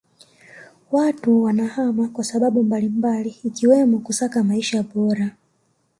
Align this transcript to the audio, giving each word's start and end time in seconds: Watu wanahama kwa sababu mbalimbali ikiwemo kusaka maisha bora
Watu 0.91 1.43
wanahama 1.43 2.07
kwa 2.07 2.23
sababu 2.23 2.63
mbalimbali 2.63 3.37
ikiwemo 3.43 3.99
kusaka 3.99 4.43
maisha 4.43 4.83
bora 4.83 5.31